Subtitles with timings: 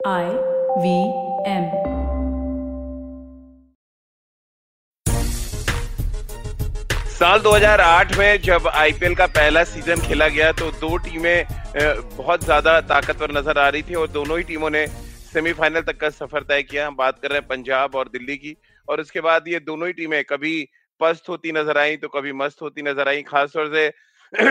[0.00, 0.26] I
[0.78, 0.90] V
[1.44, 1.64] M.
[7.10, 12.80] साल 2008 में जब आईपीएल का पहला सीज़न खेला गया तो दो टीमें बहुत ज़्यादा
[12.82, 14.86] ताकतवर नज़र आ रही थी और दोनों ही टीमों ने
[15.32, 18.56] सेमीफाइनल तक का सफ़र तय किया हम बात कर रहे हैं पंजाब और दिल्ली की,
[18.88, 20.56] और उसके बाद ये दोनों ही टीमें कभी
[21.00, 23.88] पस्त होती नज़र आई तो कभी मस्त होती नज़र आई खासतौर से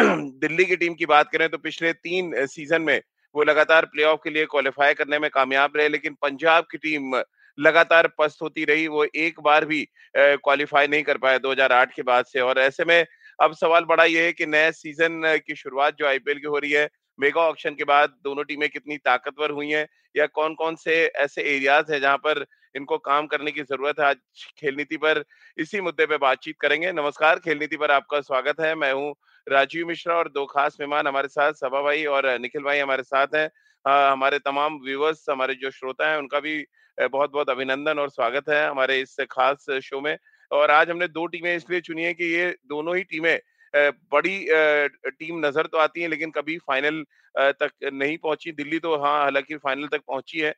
[0.41, 3.00] दिल्ली की टीम की बात करें तो पिछले तीन सीज़न में
[3.38, 7.15] वो लगातार प्लेऑफ के लिए क्वालिफाई करने में कामयाब रहे, लेकिन पंजाब की टीम
[7.57, 12.25] लगातार पस्त होती रही, वो एक बार भी क्वालिफाई नहीं कर पाया 2008 के बाद
[12.25, 13.05] से। और ऐसे में
[13.39, 16.71] अब सवाल बड़ा ये है कि नए सीज़न की शुरुआत जो आईपीएल की हो रही
[16.71, 16.87] है
[17.19, 21.41] मेगा ऑक्शन के बाद दोनों टीमें कितनी ताकतवर हुई हैं, या कौन कौन से ऐसे
[21.55, 24.05] एरियाज़ है जहाँ पर इनको काम करने की ज़रूरत है?
[24.05, 24.18] आज
[24.60, 25.24] खेल नीति पर
[25.57, 29.13] इसी मुद्दे पे बातचीत करेंगे। नमस्कार, खेल नीति पर आपका स्वागत है। मैं हूँ
[29.47, 33.36] राजीव मिश्रा और दो खास मेहमान हमारे साथ, सभा भाई और निखिल भाई हमारे साथ
[33.36, 33.50] हैं।
[33.86, 36.64] हमारे तमाम व्यूवर्स, हमारे जो श्रोता हैं, उनका भी
[36.97, 40.17] बहुत बहुत अभिनंदन और स्वागत है हमारे इस खास शो में।
[40.52, 43.39] और आज हमने दो टीमें इसलिए चुनी है कि ये दोनों ही टीमें
[43.73, 47.03] बड़ी टीम नज़र तो आती है, लेकिन कभी फाइनल
[47.36, 50.53] तक नहीं पहुँची। दिल्ली तो हाँ हालाँकि फाइनल तक पहुँची है।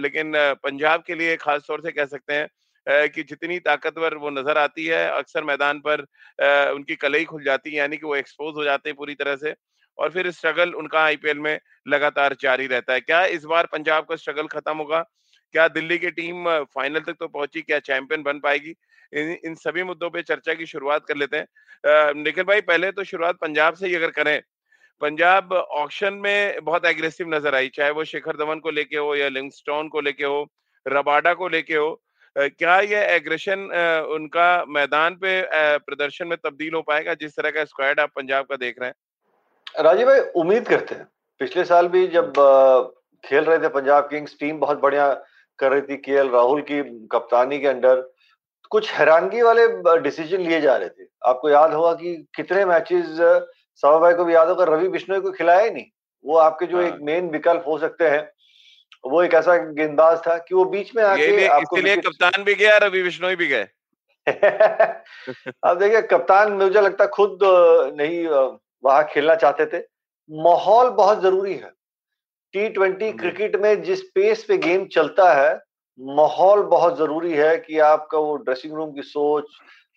[0.00, 2.48] लेकिन पंजाब के लिए खास तौर से कह सकते हैं
[2.86, 6.00] कि जितनी ताकतवर वो नज़र आती है अक्सर मैदान पर
[6.74, 9.54] उनकी कलई खुल जाती है यानी कि वो एक्सपोज हो जाते हैं पूरी तरह से
[9.98, 14.16] और फिर स्ट्रगल उनका आईपीएल में लगातार जारी रहता है। क्या इस बार पंजाब का
[14.16, 15.00] स्ट्रगल खत्म होगा?
[15.54, 17.62] क्या दिल्ली की टीम फाइनल तक तो पहुँची?
[17.62, 18.74] क्या चैंपियन बन पाएगी?
[19.12, 23.04] इन, इन सभी मुद्दों पे चर्चा की शुरुआत कर लेते हैं। निखिल भाई पहले तो
[23.04, 24.40] शुरुआत पंजाब से ही अगर करें
[25.00, 29.28] पंजाब ऑक्शन में बहुत एग्रेसिव नज़र आई चाहे वो शेखर धवन को लेके हो या
[29.28, 30.46] लिंगस्टोन को लेके हो
[30.86, 31.90] रबाडा को लेके हो
[32.36, 33.64] क्या ये एग्रेशन
[34.12, 35.40] उनका मैदान पे
[35.78, 39.84] प्रदर्शन में तब्दील हो पाएगा जिस तरह का स्क्वाड आप पंजाब का देख रहे हैं?
[39.84, 41.06] राजीव भाई उम्मीद करते हैं।
[41.40, 42.32] पिछले साल भी जब
[43.24, 45.12] खेल रहे थे पंजाब किंग्स टीम बहुत बढ़िया
[45.58, 48.02] कर रही थी के राहुल की कप्तानी के अंडर।
[48.70, 49.66] कुछ हैरानगी वाले
[50.00, 53.06] डिसीज़न लिए जा रहे थे। आपको याद होगा कि कितने मैचेस
[53.82, 55.84] सवा भाई को भी याद होगा रवि बिश्नोई को खिलाया ही नहीं।
[56.24, 58.30] वो आपके जो हाँ। एक मेन विकल्प हो सकते हैं।
[59.04, 62.76] वो एक ऐसा गेंदबाज था कि वो बीच में आके आपको इसलिए कप्तान भी गया
[62.76, 63.68] रवि बिश्नोई भी गए।
[64.28, 67.38] अब देखिए कप्तान मुझे लगता खुद
[67.96, 68.26] नहीं
[68.84, 69.82] वहाँ खेलना चाहते थे।
[70.30, 71.72] माहौल बहुत ज़रूरी है।
[72.52, 75.60] टी ट्वेंटी क्रिकेट में जिस पेस पे गेम चलता है
[76.00, 79.44] माहौल बहुत ज़रूरी है कि आपका वो ड्रेसिंग रूम की सोच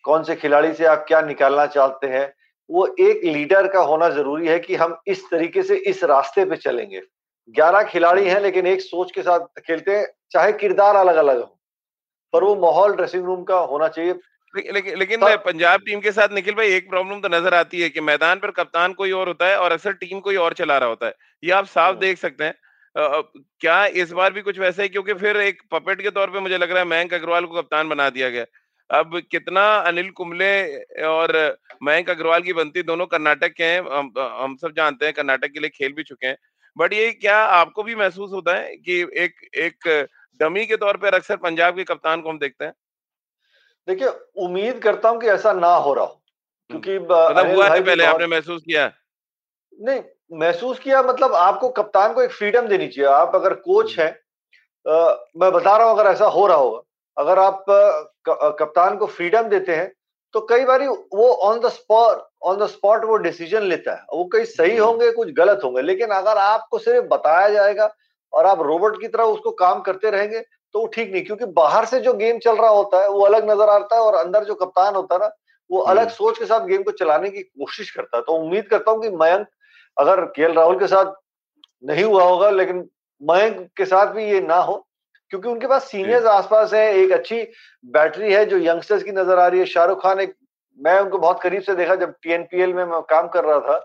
[0.03, 2.33] कौन से खिलाड़ी से आप क्या निकालना चाहते हैं
[2.69, 6.55] वो एक लीडर का होना ज़रूरी है कि हम इस तरीके से इस रास्ते पे
[6.55, 7.01] चलेंगे।
[7.50, 11.51] ग्यारह खिलाड़ी हैं। लेकिन एक सोच के साथ खेलते हैं चाहे किरदार अलग अलग हो
[12.33, 14.13] पर वो माहौल ड्रेसिंग रूम का होना चाहिए।
[14.56, 17.89] लेकिन लेकिन तो, पंजाब टीम के साथ निखिल भाई एक प्रॉब्लम तो नज़र आती है
[17.89, 20.89] कि मैदान पर कप्तान कोई और होता है और अक्सर टीम कोई और चला रहा
[20.89, 21.13] होता है।
[21.44, 22.53] ये आप साफ़ हाँ। देख सकते हैं।
[22.95, 26.57] क्या इस बार भी कुछ वैसा ही क्योंकि फिर एक पपेट के तौर पे मुझे
[26.57, 28.45] लग रहा है मयंक अग्रवाल को कप्तान बना दिया गया।
[28.89, 30.51] अब कितना अनिल कुंबले
[31.05, 31.34] और
[31.84, 35.59] मयंक अग्रवाल की बनती दोनों कर्नाटक के हैं हम, हम सब जानते हैं कर्नाटक के
[35.59, 36.38] लिए खेल भी चुके हैं।
[36.78, 40.08] बट ये क्या आपको भी महसूस होता है कि एक एक
[40.40, 42.74] डमी के तौर पर अक्सर पंजाब के कप्तान को हम देखते हैं?
[43.88, 46.22] देखिए उम्मीद करता हूँ कि ऐसा ना हो रहा हो
[46.69, 48.91] क्योंकि मतलब हुआ है पहले आपने महसूस किया?
[49.80, 54.09] नहीं महसूस किया मतलब आपको कप्तान को एक फ्रीडम देनी चाहिए। आप अगर कोच है
[54.85, 56.81] मैं बता रहा हूँ अगर ऐसा हो रहा होगा
[57.18, 57.66] अगर आप
[58.28, 59.91] कप्तान को फ्रीडम देते हैं
[60.35, 64.23] तो कई बार वो on the spot on the spot वो डिसीज़न लेता है वो
[64.34, 67.90] कई सही हम्म। होंगे कुछ गलत होंगे लेकिन अगर आपको सिर्फ़ बताया जाएगा
[68.34, 71.85] और आप रोबोट की तरह उसको काम करते रहेंगे तो वो ठीक नहीं क्योंकि बाहर
[71.85, 74.56] से जो गेम चल रहा होता है वो अलग नज़र आता है और अंदर जो
[74.56, 75.31] कप्तान होता है ना
[75.69, 78.67] वो अलग हम्म। सोच के साथ गेम को चलाने की कोशिश करता है तो उम्मीद
[78.67, 79.47] करता हूँ कि मयंक
[79.97, 81.13] अगर के राहुल के साथ
[81.84, 82.88] नहीं हुआ होगा लेकिन
[83.22, 84.84] मयंक के साथ भी ये ना हो
[85.31, 87.41] क्योंकि उनके पास सीनियर्स आसपास है एक अच्छी
[87.94, 90.36] बैटरी है जो यंगस्टर्स की नज़र आ रही है। शाहरुख खान एक
[90.80, 93.78] मैं उनको बहुत करीब से देखा जब टीएनपीएल में मैं काम कर रहा था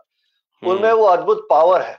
[0.63, 1.99] उनमें हम्म। वो अद्भुत पावर है।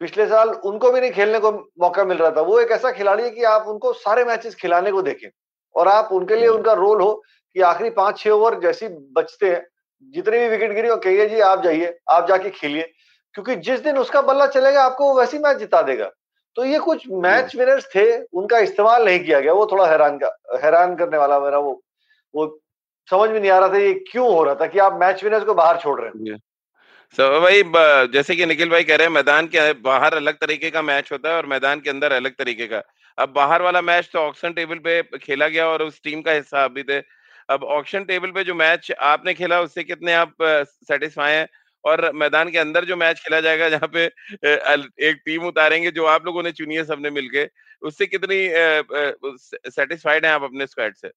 [0.00, 1.50] पिछले साल उनको भी नहीं खेलने को
[1.80, 4.92] मौका मिल रहा था। वो एक ऐसा खिलाड़ी है कि आप उनको सारे मैचेस खिलाने
[4.92, 5.28] को देखें
[5.74, 7.12] और आप उनके लिए हम्म। उनका रोल हो
[7.56, 9.66] कि आखिरी पाँच छह ओवर जैसी बचते हैं
[10.14, 12.82] जितने भी विकेट गिरी हो कहिए जी आप जाइए आप जाके खेलिए
[13.34, 16.10] क्योंकि जिस दिन उसका बल्ला चलेगा आपको वो वैसी मैच जिता देगा।
[16.56, 20.30] तो ये कुछ मैच विनर्स थे उनका इस्तेमाल नहीं किया गया वो थोड़ा हैरान का
[20.64, 21.80] हैरान करने वाला मेरा वो
[22.34, 22.46] वो
[23.08, 25.44] समझ में नहीं आ रहा था ये क्यों हो रहा था कि आप मैच विनर्स
[25.44, 26.38] को बाहर छोड़ रहे हैं।
[27.18, 27.62] So, भाई
[28.12, 31.28] जैसे कि निखिल भाई कह रहे हैं मैदान के बाहर अलग तरीके का मैच होता
[31.28, 32.82] है और मैदान के अंदर अलग तरीके का।
[33.18, 36.64] अब बाहर वाला मैच तो ऑक्शन टेबल पे खेला गया और उस टीम का हिस्सा
[36.64, 36.98] अभी थे।
[37.50, 41.48] अब ऑक्शन टेबल पे जो मैच आपने खेला उससे कितने आप सेटिस्फाई हैं?
[41.88, 44.04] और मैदान के अंदर जो मैच खेला जाएगा जहाँ पे
[45.08, 47.48] एक टीम उतारेंगे जो आप लोगों ने चुनी है सबने मिलके
[47.82, 48.38] उससे कितनी
[49.70, 51.10] सेटिस्फाइड हैं आप अपने स्क्वाड से?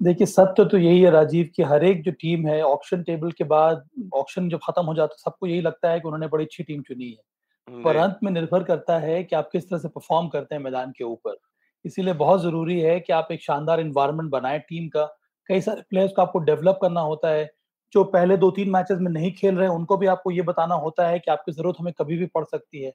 [0.00, 3.44] देखिए सत्य तो यही है राजीव कि हर एक जो टीम है ऑक्शन टेबल के
[3.46, 6.62] बाद ऑक्शन जब खत्म हो जाता है सबको यही लगता है कि उन्होंने बड़ी अच्छी
[6.62, 10.28] टीम चुनी है। पर अंत में निर्भर करता है कि आप किस तरह से परफॉर्म
[10.28, 11.36] करते हैं मैदान के ऊपर।
[11.84, 15.04] इसीलिए बहुत ज़रूरी है कि आप एक शानदार इन्वायरमेंट बनाए टीम का
[15.48, 17.50] कई सारे प्लेयर्स को आपको डेवलप करना होता है
[17.92, 20.74] जो पहले दो तीन मैचेस में नहीं खेल रहे हैं उनको भी आपको ये बताना
[20.74, 22.92] होता है कि आपकी ज़रूरत हमें कभी भी पड़ सकती है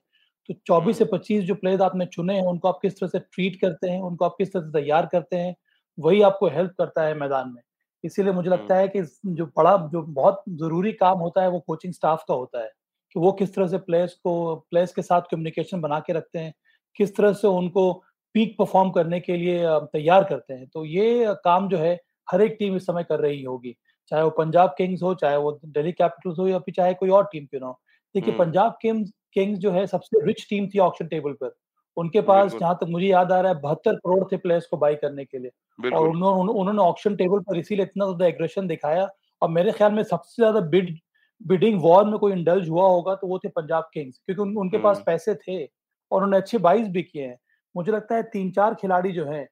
[0.48, 3.18] तो 24 से 25 हम्म। जो प्लेयर्स आपने चुने हैं उनको आप किस तरह से
[3.18, 5.54] ट्रीट करते हैं उनको आप किस तरह से तैयार करते हैं
[5.98, 7.62] वही आपको हेल्प करता है मैदान में
[8.04, 11.60] इसीलिए मुझे लगता हम्म। है कि जो बड़ा जो बहुत ज़रूरी काम होता है वो
[11.60, 12.70] कोचिंग स्टाफ का होता है
[13.16, 14.34] कि वो किस तरह से प्लेयर्स को
[14.70, 16.52] प्लेयर्स के साथ कम्युनिकेशन बना के रखते हैं
[16.98, 17.92] किस तरह से उनको
[18.34, 19.62] पीक परफॉर्म करने के लिए
[19.92, 21.98] तैयार करते हैं तो ये काम जो है
[22.28, 23.76] हर एक टीम इस समय कर रही होगी
[24.12, 27.24] चाहे वो पंजाब किंग्स हो चाहे वो दिल्ली कैपिटल्स हो या फिर चाहे कोई और
[27.32, 27.80] टीम क्यों ना हो।
[28.14, 31.54] देखिए। पंजाब किंग्स किंग्स जो है सबसे रिच टीम थी ऑक्शन टेबल पर।
[31.96, 34.94] उनके पास जहाँ तक मुझे याद आ रहा है बहत्तर करोड़ थे प्लेयर्स को बाई
[34.96, 39.08] करने के लिए। और उन्होंने उन्होंने ऑक्शन टेबल पर इसीलिए इतना ज़्यादा एग्रेशन दिखाया।
[39.42, 40.96] और मेरे ख्याल में सबसे ज़्यादा बिड
[41.40, 44.78] बिडिंग वॉर में कोई इंडल्ज हुआ होगा तो वो थे पंजाब किंग्स क्योंकि उन, उनके
[44.78, 47.38] पास। पैसे थे और उन्होंने अच्छे बाइस भी किए हैं।
[47.74, 49.46] मुझे लगता है तीन चार खिलाड़ी जो हैं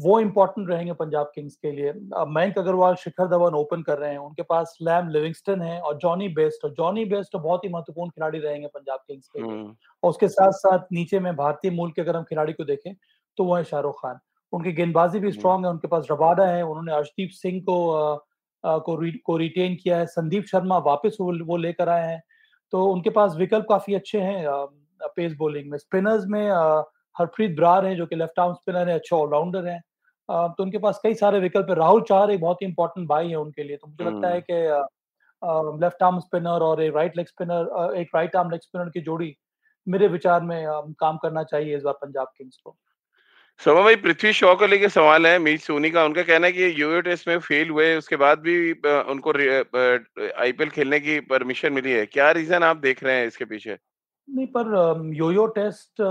[0.00, 1.92] वो इंपॉर्टेंट रहेंगे पंजाब किंग्स के लिए।
[2.28, 6.28] मयंक अग्रवाल शिखर धवन ओपन कर रहे हैं। उनके पास लैम लिविंगस्टन है और जॉनी
[6.28, 10.10] बेस्ट और जॉनी बेस्ट बहुत ही महत्वपूर्ण खिलाड़ी रहेंगे पंजाब किंग्स के लिए। हम्म। और
[10.10, 12.94] उसके साथ साथ नीचे में भारतीय मूल के अगर हम खिलाड़ी को देखें
[13.38, 14.18] तो वो है शाहरुख खान।
[14.52, 17.76] उनकी गेंदबाजी भी स्ट्रांग हम्म। है उनके पास रबाडा है उन्होंने अर्शदीप सिंह को
[18.64, 22.22] को, री, को रिटेन किया है। संदीप शर्मा वापस वो, वो लेकर आए हैं।
[22.72, 24.44] तो उनके पास विकल्प काफ़ी अच्छे हैं
[25.16, 26.50] पेस बॉलिंग में। स्पिनर्स में
[27.16, 29.80] हरप्रीत ब्रार है जो कि लेफ़्ट आर्म स्पिनर है अच्छे ऑलराउंडर हैं।
[30.28, 33.36] तो उनके पास कई सारे विकल्प है। राहुल चार एक बहुत ही इंपॉर्टेंट भाई है
[33.36, 37.26] उनके लिए। तो मुझे लगता है हम्म। कि लेफ़्ट आर्म स्पिनर और एक राइट लेग
[37.26, 39.34] स्पिनर एक राइट आर्म लेग स्पिनर की जोड़ी
[39.86, 40.64] मेरे विचार में
[41.00, 42.76] काम करना चाहिए इस बार पंजाब किंग्स को।
[43.60, 46.64] समा भाई पृथ्वी शॉ को लेके सवाल है मीत सोनी का। उनका कहना है कि
[46.82, 49.32] यूयो टेस्ट में फेल हुए उसके बाद भी उनको
[50.40, 53.76] आईपीएल खेलने की परमिशन मिली है। क्या रीजन आप देख रहे हैं इसके पीछे?
[54.28, 56.02] नहीं पर योयो टेस्ट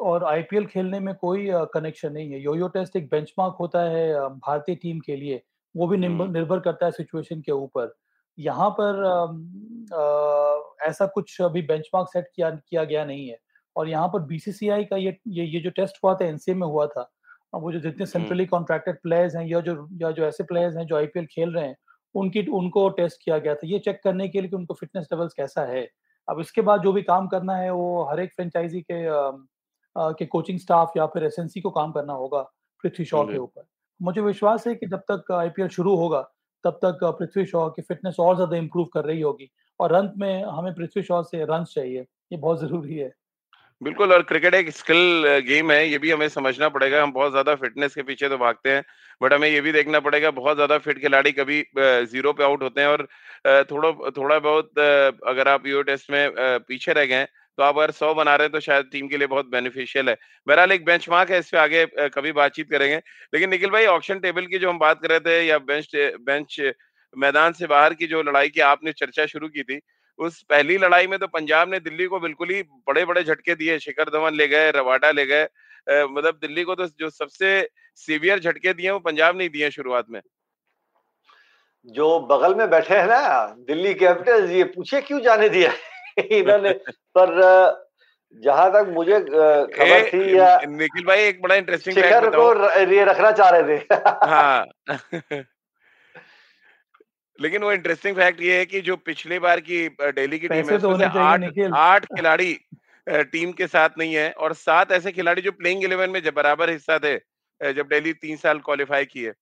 [0.00, 4.74] और आईपीएल खेलने में कोई कनेक्शन नहीं है। योयो टेस्ट एक बेंचमार्क होता है भारतीय
[4.74, 5.42] टीम के लिए।
[5.74, 7.94] वो भी निर्भर निर्भर करता है सिचुएशन के ऊपर।
[8.38, 9.04] यहाँ पर
[9.94, 13.38] आ, ऐसा कुछ अभी बेंचमार्क सेट किया किया गया नहीं है।
[13.76, 16.86] और यहाँ पर बीसीसीआई का ये ये ये जो टेस्ट हुआ था एनसीए में हुआ
[16.86, 17.10] था
[17.54, 20.96] वो जो जितने सेंट्रली कॉन्ट्रैक्टेड प्लेयर्स हैं या जो या जो ऐसे प्लेयर्स हैं जो
[20.96, 21.76] आईपीएल खेल रहे हैं
[22.14, 25.34] उनकी उनको टेस्ट किया गया था। ये चेक करने के लिए कि उनको फिटनेस लेवल्स
[25.34, 25.86] कैसा है।
[26.28, 29.02] अब इसके बाद जो भी काम करना है वो हर एक फ्रेंचाइजी के
[29.98, 32.42] के कोचिंग स्टाफ या फिर एसएनसी को काम करना होगा
[32.84, 33.66] पृथ्वी शॉ के ऊपर।
[34.00, 36.20] मुझे विश्वास है कि जब तक आईपीएल शुरू होगा
[36.64, 39.50] तब तक पृथ्वी शॉ की फिटनेस और ज़्यादा इंप्रूव कर रही होगी
[39.80, 43.12] और अंत में हमें पृथ्वी शॉ से रन चाहिए ये बहुत ज़रूरी है।
[43.82, 47.54] बिल्कुल और क्रिकेट एक स्किल गेम है ये भी हमें समझना पड़ेगा हम बहुत ज़्यादा
[47.54, 48.82] फिटनेस के पीछे तो भागते हैं
[49.20, 52.80] बट हमें ये भी देखना पड़ेगा बहुत ज़्यादा फिट खिलाड़ी कभी ज़ीरो पे आउट होते
[52.80, 53.06] हैं और
[53.70, 54.78] थोड़ा थोड़ा बहुत
[55.26, 57.26] अगर आप यू टेस्ट में पीछे रह गए
[57.58, 60.16] तो आप अगर सौ बना रहे हैं तो शायद टीम के लिए बहुत बेनिफिशियल है।
[60.46, 62.96] बहरहाल एक बेंच मार्क है, इस पर आगे कभी बातचीत करेंगे।
[63.32, 66.60] लेकिन निखिल भाई ऑप्शन टेबल की जो हम बात कर रहे थे, या बेंच बेंच
[67.16, 69.80] मैदान से बाहर की जो लड़ाई की आपने चर्चा शुरू की थी,
[70.18, 73.78] उस पहली लड़ाई में तो पंजाब ने दिल्ली को बिल्कुल ही बड़े बड़े झटके दिए।
[73.78, 75.44] शिखर धवन ले गए, रवाडा ले गए।
[75.86, 80.20] मतलब दिल्ली को तो जो सबसे सीवियर झटके दिए वो पंजाब ने दिए शुरुआत में।
[81.88, 85.72] जो बगल में बैठे हैं ना, दिल्ली कैपिटल्स, ये पूछे क्यों जाने दिया?
[86.32, 86.72] इन्होंने
[87.18, 87.30] पर
[88.34, 93.30] जहाँ तक मुझे खबर थी या निखिल भाई एक बड़ा इंटरेस्टिंग शिखर को ये रखना
[93.32, 93.82] चाह रहे थे।
[94.26, 94.66] हाँ।
[97.40, 100.78] लेकिन वो इंटरेस्टिंग फैक्ट ये है कि जो पिछले बार की डेली की टीम है
[100.78, 101.42] तो आठ
[101.74, 102.58] आठ खिलाड़ी
[103.08, 106.70] टीम के साथ नहीं है और सात ऐसे खिलाड़ी जो प्लेइंग इलेवन में जब बराबर
[106.70, 107.16] हिस्सा थे
[107.72, 109.32] जब डेली तीन साल क्वालिफाई किए।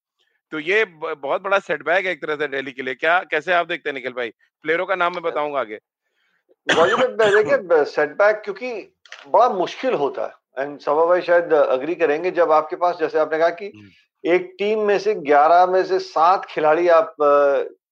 [0.51, 3.67] तो ये बहुत बड़ा सेटबैक है एक तरह से डेली के लिए। क्या कैसे आप
[3.67, 4.31] देखते हैं निखिल भाई?
[4.63, 5.79] प्लेयरों का नाम मैं बताऊँगा आगे।
[6.67, 8.73] देखिए सेटबैक क्योंकि
[9.29, 13.39] बड़ा मुश्किल होता है एंड सभा भाई शायद अग्री करेंगे जब आपके पास जैसे आपने
[13.39, 13.89] कहा कि हम्म।
[14.25, 17.15] एक टीम में से ग्यारह में से सात खिलाड़ी आप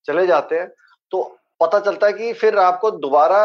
[0.07, 0.69] चले जाते हैं
[1.13, 1.23] तो
[1.61, 3.45] पता चलता है कि फिर आपको दोबारा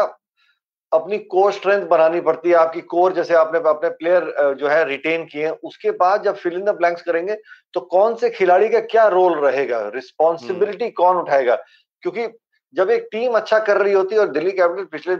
[0.92, 5.24] अपनी कोर स्ट्रेंथ बनानी पड़ती है आपकी कोर जैसे आपने अपने प्लेयर जो है रिटेन
[5.24, 7.36] किए हैं उसके बाद जब फिल इन द ब्लैंक्स करेंगे
[7.74, 11.56] तो कौन से खिलाड़ी का क्या रोल रहेगा रिस्पॉन्सिबिलिटी। कौन उठाएगा
[12.02, 12.26] क्योंकि
[12.74, 15.16] जब एक टीम अच्छा कर रही होती है और दिल्ली कैपिटल पिछले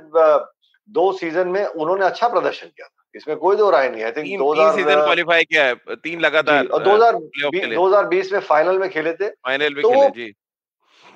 [0.88, 4.38] दो सीज़न में उन्होंने अच्छा प्रदर्शन किया था। इसमें कोई दो राय नहीं आई थिंक
[4.38, 8.78] दो हज़ार सीज़न क्वालिफाई किया है तीन लगातार दो हज़ार दो हज़ार बीस में फाइनल
[8.78, 10.33] में खेले थे। फाइनल में तो खेले जी।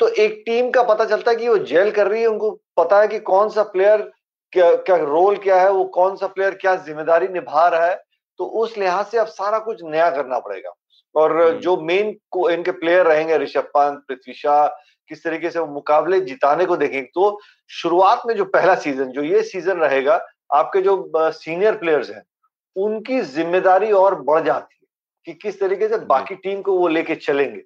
[0.01, 3.01] तो एक टीम का पता चलता है कि वो जेल कर रही है। उनको पता
[3.01, 4.11] है कि कौन सा प्लेयर
[4.53, 8.01] क्या क्या रोल क्या है वो कौन सा प्लेयर क्या ज़िम्मेदारी निभा रहा है।
[8.41, 10.73] तो उस लिहाज से अब सारा कुछ नया करना पड़ेगा।
[11.15, 14.67] और हम्म। जो मेन को इनके प्लेयर रहेंगे ऋषभ पंत पृथ्वी शाह
[15.13, 17.41] किस तरीके से वो मुकाबले जिताने को देखेंगे। तो
[17.71, 20.21] शुरुआत में जो पहला सीज़न जो ये सीज़न रहेगा
[20.55, 22.23] आपके जो सीनियर प्लेयर्स हैं
[22.77, 24.87] उनकी ज़िम्मेदारी और बढ़ जाती है
[25.27, 27.61] कि किस तरीके से बाकी टीम को वो लेके चलेंगे।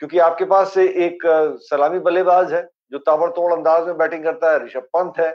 [0.00, 1.22] क्योंकि आपके पास से एक
[1.62, 5.30] सलामी बल्लेबाज है जो ताबड़तोड़ अंदाज में बैटिंग करता है ऋषभ पंत है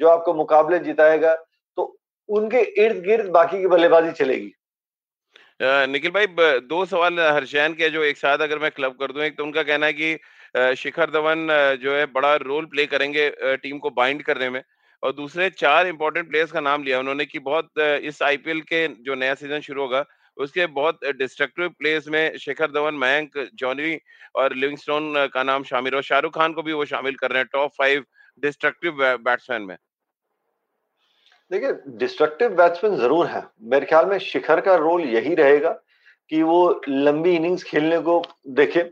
[0.00, 1.34] जो आपको मुकाबले जिताएगा।
[1.78, 1.96] तो
[2.28, 4.52] उनके इर्द गिर्द बाकी की बल्लेबाजी चलेगी।
[5.62, 6.26] निखिल भाई
[6.62, 9.62] दो सवाल हर्षैन के जो एक साथ अगर मैं क्लब कर दूँ एक तो उनका
[9.64, 10.14] कहना है कि
[10.54, 11.46] शिखर धवन
[11.82, 13.28] जो है बड़ा रोल प्ले करेंगे
[13.58, 14.62] टीम को बाइंड करने में।
[15.02, 19.14] और दूसरे चार इंपॉर्टेंट प्लेयर्स का नाम लिया उन्होंने कि बहुत इस आईपीएल के जो
[19.14, 20.04] नया सीज़न शुरू होगा,
[20.36, 23.98] उसके बहुत डिस्ट्रक्टिव प्लेयर्स में शेखर धवन, मयंक, जॉनी
[24.34, 27.48] और लिविंगस्टोन का नाम शामिल और शाहरुख खान को भी वो शामिल कर रहे हैं
[27.52, 28.04] टॉप फाइव
[28.42, 29.76] डिस्ट्रक्टिव बैट्समैन में।
[31.50, 35.70] देखिए, डिस्ट्रक्टिव बैट्समैन ज़रूर है। मेरे ख्याल में शिखर का रोल यही रहेगा
[36.30, 38.82] कि वो लंबी इनिंग्स खेलने को देखे।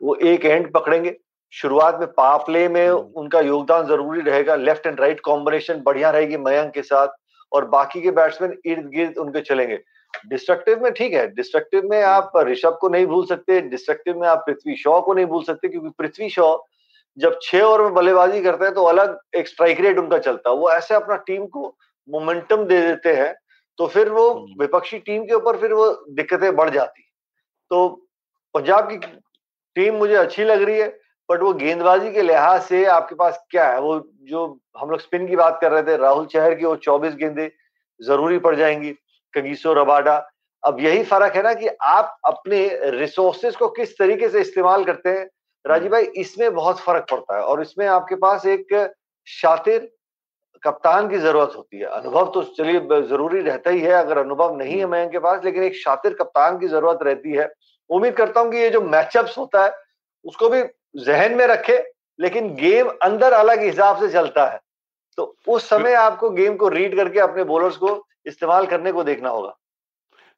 [0.00, 1.16] वो एक एंड पकड़ेंगे।
[1.52, 6.36] शुरुआत में पापले में हम्म। उनका योगदान ज़रूरी रहेगा। लेफ़्ट एंड राइट कॉम्बिनेशन बढ़िया रहेगी
[6.38, 7.08] मयंक के साथ
[7.52, 9.78] और बाकी के बैट्समैन इर्द गिर्द उनके चलेंगे।
[10.28, 14.28] डिस्ट्रक्टिव में ठीक है। डिस्ट्रक्टिव में हम्म। आप ऋषभ को नहीं भूल सकते। डिस्ट्रक्टिव में
[14.28, 16.56] आप पृथ्वी शॉ को नहीं भूल सकते क्योंकि पृथ्वी शॉ
[17.16, 20.56] जब छह ओवर में बल्लेबाजी करते हैं तो अलग एक स्ट्राइक रेट उनका चलता है।
[20.56, 21.74] वो ऐसे अपना टीम को
[22.08, 23.34] मोमेंटम दे देते हैं
[23.78, 27.02] तो फिर वो हम्म। विपक्षी टीम के ऊपर फिर वो दिक्कतें बढ़ जाती।
[27.70, 27.88] तो
[28.54, 28.96] पंजाब की
[29.76, 30.88] टीम मुझे अच्छी लग रही है
[31.28, 33.80] बट वो गेंदबाजी के लिहाज से आपके पास क्या है?
[33.80, 37.14] वो जो हम लोग स्पिन की बात कर रहे थे राहुल चहर की वो चौबीस
[37.14, 37.50] गेंदे
[38.00, 38.92] ज़रूरी पड़ जाएँगी
[39.34, 40.16] कगीसो रबाडा।
[40.62, 45.10] अब यही फ़र्क है ना कि आप अपने रिसोर्सेज को किस तरीके से इस्तेमाल करते
[45.10, 45.28] हैं?
[45.64, 48.74] राजीव भाई इसमें बहुत फ़र्क पड़ता है और इसमें आपके पास एक
[49.28, 49.88] शातिर
[50.62, 54.76] कप्तान की ज़रूरत होती है। अनुभव तो चलिए ज़रूरी रहता ही है अगर अनुभव नहीं
[54.76, 57.46] है हम्म। मयंक के पास लेकिन एक शातिर कप्तान की ज़रूरत रहती है।
[57.90, 59.74] उम्मीद करता हूँ कि ये जो मैचअप्स होता है
[60.24, 60.62] उसको भी
[61.04, 61.78] जहन में रखे
[62.18, 64.60] लेकिन गेम अंदर अलग हिसाब से चलता है।
[65.18, 67.90] तो उस समय आपको गेम को रीड करके अपने बॉलर्स को
[68.26, 69.56] इस्तेमाल करने को देखना होगा।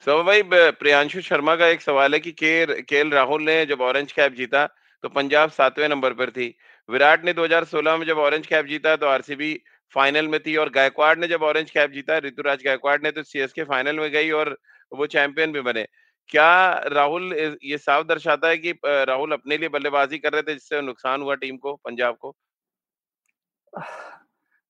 [0.07, 4.13] सब भाई प्रियांशु शर्मा का एक सवाल है कि के केएल राहुल ने जब ऑरेंज
[4.13, 4.67] कैप जीता
[5.05, 6.55] तो पंजाब सातवें नंबर पर थी।
[6.89, 9.53] विराट ने 2016 में जब ऑरेंज कैप जीता तो आरसीबी
[9.95, 13.65] फाइनल में थी और गायकवाड़ ने जब ऑरेंज कैप जीता ऋतुराज गायकवाड़ ने तो सीएसके
[13.65, 14.57] फाइनल में गई और
[14.93, 15.87] वो चैंपियन भी बने।
[16.31, 17.33] क्या राहुल
[17.65, 21.35] ये साफ़ दर्शाता है कि राहुल अपने लिए बल्लेबाजी कर रहे थे जिससे नुकसान हुआ
[21.37, 22.35] टीम को पंजाब को?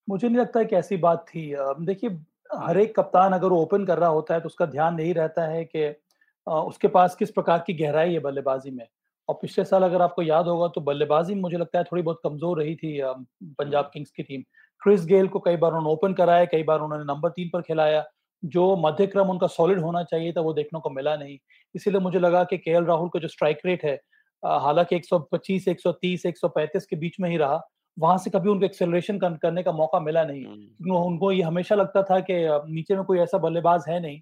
[0.08, 2.10] मुझे नहीं लगता है कि ऐसी बात थी। देखिए
[2.50, 5.64] हर एक कप्तान अगर ओपन कर रहा होता है तो उसका ध्यान नहीं रहता है
[5.66, 5.88] कि
[6.46, 8.86] उसके पास किस प्रकार की गहराई है बल्लेबाजी में।
[9.28, 12.58] और पिछले साल अगर आपको याद होगा तो बल्लेबाजी मुझे लगता है थोड़ी बहुत कमज़ोर
[12.58, 13.00] रही थी
[13.58, 14.42] पंजाब किंग्स की टीम।
[14.82, 18.04] क्रिस गेल को कई बार उन्होंने ओपन कराया कई बार उन्होंने नंबर तीन पर खिलाया।
[18.42, 21.38] जो मध्य क्रम उनका सॉलिड होना चाहिए था वो देखने को मिला नहीं।
[21.74, 23.94] इसीलिए मुझे लगा कि के राहुल का जो स्ट्राइक रेट है
[24.42, 27.60] हालाँकि 125, 130, 135 के बीच में ही रहा
[27.96, 32.02] वहाँ से कभी उनको एक्सेलरेशन करने का मौका मिला नहीं। क्योंकि उनको ये हमेशा लगता
[32.02, 32.34] था कि
[32.72, 34.20] नीचे में कोई ऐसा बल्लेबाज है नहीं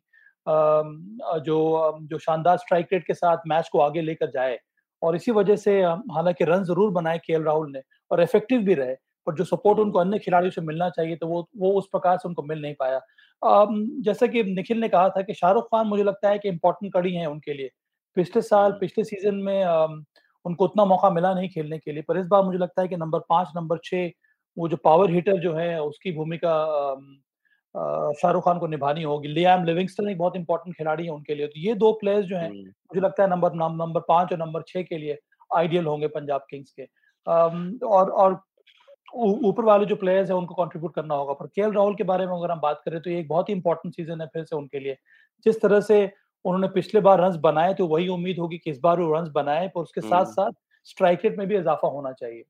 [1.40, 4.58] जो जो शानदार स्ट्राइक रेट के साथ मैच को आगे लेकर जाए।
[5.02, 8.94] और इसी वजह से हालाँकि रन ज़रूर बनाए के राहुल ने और इफ़ेक्टिव भी रहे।
[9.26, 12.28] पर जो सपोर्ट उनको अन्य खिलाड़ियों से मिलना चाहिए तो वो वो उस प्रकार से
[12.28, 13.00] उनको मिल नहीं पाया।
[14.02, 17.14] जैसे कि निखिल ने कहा था कि शाहरुख खान मुझे लगता है कि इम्पोर्टेंट कड़ी
[17.14, 17.70] है उनके लिए।
[18.16, 19.64] पिछले साल हम्म। पिछले सीज़न में
[20.44, 22.96] उनको उतना मौका मिला नहीं खेलने के लिए पर इस बार मुझे लगता है कि
[22.96, 24.10] नंबर पाँच नंबर छह
[24.56, 26.52] वो जो पावर हीटर जो है उसकी भूमिका
[28.20, 31.60] शाहरुख खान को निभानी होगी। लियाम लिविंगस्टन एक बहुत इंपॉर्टेंट खिलाड़ी है उनके लिए। तो
[31.60, 34.82] ये दो प्लेयर्स जो हैं हम्म। मुझे लगता है नंबर नंबर पाँच और नंबर छह
[34.82, 35.18] के लिए
[35.50, 36.84] आइडियल होंगे पंजाब किंग्स के।
[37.86, 38.40] और और
[39.08, 42.32] ऊपर वाले जो प्लेयर्स है उनको कंट्रीब्यूट करना होगा। पर के राहुल के बारे में
[42.34, 44.80] अगर हम बात करें तो ये एक बहुत ही इंपॉर्टेंट सीज़न है फिर से उनके
[44.80, 44.96] लिए।
[45.46, 46.04] जिस तरह से
[46.44, 49.68] उन्होंने पिछले बार रन बनाए तो वही उम्मीद होगी कि इस बार वो रन बनाए
[49.68, 50.52] पर उसके साथ साथ
[50.86, 52.42] स्ट्राइक रेट में भी इजाफा होना चाहिए।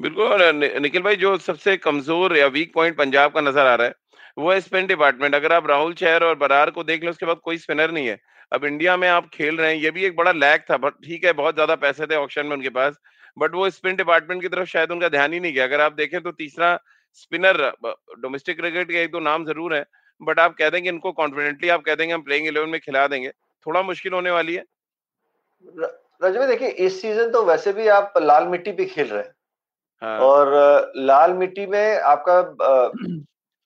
[0.00, 0.42] बिल्कुल
[0.80, 3.94] निखिल भाई जो सबसे कमज़ोर या वीक पॉइंट पंजाब का नज़र आ रहा है
[4.36, 7.36] वो है स्पिन डिपार्टमेंट अगर आप राहुल चहर और बरार को देख लो उसके बाद
[7.44, 8.18] कोई स्पिनर नहीं है।
[8.52, 11.32] अब इंडिया में आप खेल रहे हैं ये भी एक बड़ा लैक था ठीक है
[11.34, 12.98] बहुत ज़्यादा पैसे थे ऑप्शन में उनके पास।
[13.38, 16.20] बट वो स्पिन डिपार्टमेंट की तरफ़ शायद उनका ध्यान ही नहीं गया। अगर आप देखें
[16.22, 16.78] तो तीसरा
[17.14, 17.56] स्पिनर
[18.18, 19.84] डोमेस्टिक क्रिकेट के एक दो नाम ज़रूर है
[20.20, 23.30] बट आप कह देंगे इनको कॉन्फिडेंटली आप कह देंगे हम प्लेइंग इलेवन में खिला देंगे।
[23.66, 24.64] थोड़ा मुश्किल होने वाली है।
[26.22, 29.34] रजवे देखिए इस सीज़न तो वैसे भी आप लाल मिट्टी पे खेल रहे हैं।
[30.02, 32.42] हाँ। और लाल मिट्टी में आपका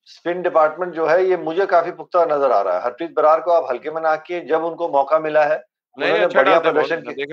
[0.09, 3.50] स्पिन डिपार्टमेंट जो है ये मुझे काफ़ी पुख्ता नज़र आ रहा है। हरप्रीत बरार को
[3.52, 5.62] आप हल्के में ना किए जब उनको मौका मिला है
[5.99, 7.27] उन्होंने अच्छा बढ़िया प्रदर्शन किया।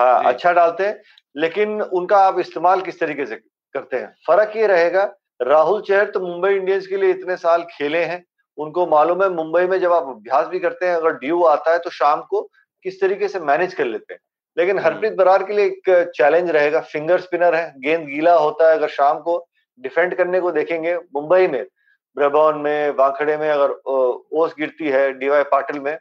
[0.00, 1.00] हाँ अच्छा डालते हैं
[1.36, 3.36] लेकिन उनका आप इस्तेमाल किस तरीके से
[3.74, 4.14] करते हैं?
[4.26, 5.02] फ़र्क ये रहेगा
[5.42, 8.24] राहुल चहर तो मुंबई इंडियंस के लिए इतने साल खेले हैं
[8.58, 11.78] उनको मालूम है मुंबई में जब आप अभ्यास भी करते हैं अगर ड्यू आता है
[11.78, 12.40] तो शाम को
[12.84, 14.20] किस तरीके से मैनेज कर लेते हैं।
[14.56, 18.68] लेकिन हम्म। हरप्रीत बरार के लिए एक चैलेंज रहेगा फिंगर स्पिनर है गेंद गीला होता
[18.68, 19.46] है अगर शाम को
[19.80, 21.64] डिफेंड करने को देखेंगे मुंबई में
[22.16, 23.70] ब्रबॉन में वाखड़े में अगर
[24.32, 25.96] ओस गिरती है डीवाई पाटिल में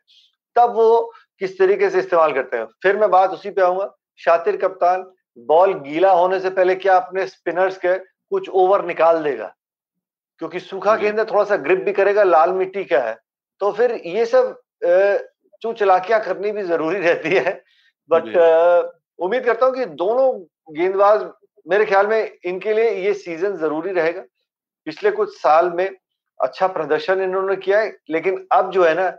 [0.56, 4.58] तब वो किस तरीके से इस्तेमाल करते हैं। फिर मैं बात उसी पे आऊँगा। शातिर
[4.58, 5.06] कप्तान
[5.48, 9.54] बॉल गीला होने से पहले क्या अपने स्पिनर्स के कुछ ओवर निकाल देगा?
[10.42, 13.18] क्योंकि सूखा गेंद थोड़ा सा ग्रिप भी करेगा लाल मिट्टी का है।
[13.62, 14.56] तो फिर ये सब
[15.62, 17.54] चू चलाकियाँ करनी भी ज़रूरी रहती है।
[18.10, 18.36] बट
[19.20, 20.32] उम्मीद करता हूँ कि दोनों
[20.76, 21.26] गेंदबाज
[21.66, 24.22] मेरे ख्याल में इनके लिए ये सीज़न ज़रूरी रहेगा।
[24.88, 25.90] पिछले कुछ साल में
[26.40, 29.10] अच्छा प्रदर्शन इन्होंने किया है लेकिन अब जो है ना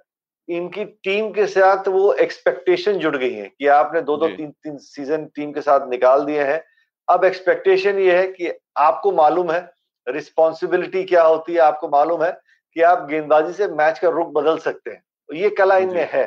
[0.49, 4.77] इनकी टीम के साथ वो एक्सपेक्टेशन जुड़ गई है कि आपने दो दो तीन तीन
[4.79, 6.63] सीज़न टीम के साथ निकाल दिए हैं।
[7.09, 9.61] अब एक्सपेक्टेशन ये है कि आपको मालूम है
[10.07, 12.31] रिस्पॉन्सिबिलिटी क्या होती है आपको मालूम है
[12.77, 16.25] कि आप गेंदबाजी से मैच का रुख बदल सकते हैं। तो ये कला इनमें है।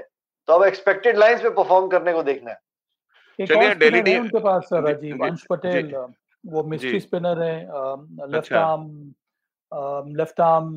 [0.47, 4.63] तो अब एक्सपेक्टेड लाइंस पे परफॉर्म करने को देखना है। चलिए दिल्ली टीम उनके पास
[4.63, 5.93] सर राजीव अंश पटेल
[6.43, 7.55] वो मिस्ट्री स्पिनर है
[8.31, 8.83] left arm
[10.17, 10.67] left arm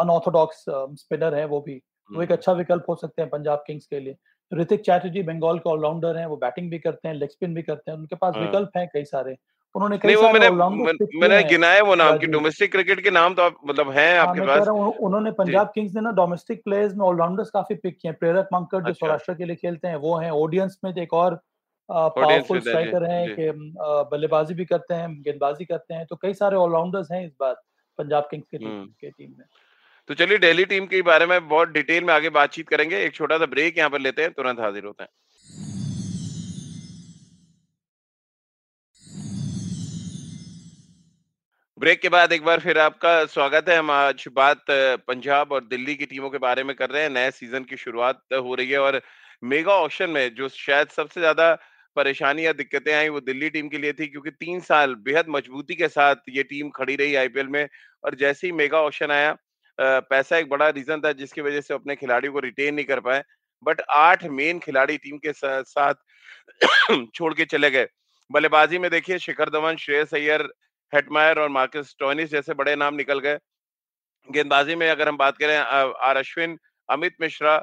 [0.00, 3.86] unorthodox spinner है वो भी। वो एक हम्म। अच्छा विकल्प हो सकते हैं पंजाब किंग्स
[3.86, 4.16] के लिए।
[4.52, 7.90] ऋतिक चैटर्जी बंगाल के ऑलराउंडर हैं वो बैटिंग भी करते हैं लेग स्पिन भी करते
[7.90, 9.36] हैं उनके पास हाँ। विकल्प हैं कई सारे।
[9.74, 13.56] उन्होंने कई सारे मैंने मैंने गिनाए वो नाम की डोमेस्टिक क्रिकेट के नाम तो आप
[13.66, 17.74] मतलब हैं हाँ, आपके पास। उन्होंने पंजाब किंग्स ने ना डोमेस्टिक प्लेयर्स में ऑलराउंडर्स काफ़ी
[17.74, 20.78] पिक किए हैं। प्रेरक मंकर जो अच्छा। सौराष्ट्र के लिए खेलते हैं वो हैं। ऑडियंस
[20.84, 21.40] में एक और
[21.88, 23.50] पावरफुल स्ट्राइकर हैं कि
[24.12, 27.54] बल्लेबाजी भी करते हैं गेंदबाजी करते हैं। तो कई सारे ऑलराउंडर्स हैं इस बार
[27.98, 29.44] पंजाब किंग्स के टीम हम्म। के टीम में।
[30.08, 33.38] तो चलिए दिल्ली टीम के बारे में बहुत डिटेल में आगे बातचीत करेंगे। एक छोटा
[33.38, 35.08] सा ब्रेक यहाँ पर लेते हैं, तुरंत हाजिर होते हैं।
[41.78, 45.94] ब्रेक के बाद एक बार फिर आपका स्वागत है। हम आज बात पंजाब और दिल्ली
[45.94, 48.78] की टीमों के बारे में कर रहे हैं। नए सीज़न की शुरुआत हो रही है
[48.80, 49.00] और
[49.42, 51.54] मेगा ऑप्शन में जो शायद सबसे ज़्यादा
[51.96, 55.74] परेशानी या दिक्कतें आई वो दिल्ली टीम के लिए थी, क्योंकि तीन साल बेहद मजबूती
[55.74, 57.66] के साथ ये टीम खड़ी रही आईपीएल में
[58.04, 59.36] और जैसे ही मेगा ऑप्शन आया
[59.78, 63.22] पैसा एक बड़ा रीजन था जिसकी वजह से अपने खिलाड़ियों को रिटेन नहीं कर पाए
[63.62, 65.94] बट आठ मेन खिलाड़ी टीम के साथ
[67.14, 67.88] छोड़ के चले गए।
[68.30, 70.42] बल्लेबाजी में देखिए शिखर धवन, श्रेयस अय्यर,
[70.92, 73.38] हेटमायर और मार्कस टोनिस जैसे बड़े नाम निकल गए।
[74.28, 76.58] गेंदबाजी में अगर हम बात करें R Ashwin,
[76.88, 77.58] Amit Mishra